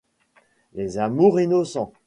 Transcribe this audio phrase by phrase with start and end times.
[0.73, 1.93] Les amours innocents